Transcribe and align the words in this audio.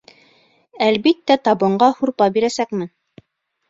Әлбиттә, 0.85 1.39
табынға 1.51 1.93
һурпа 2.01 2.33
бирәсәкмен. 2.39 2.95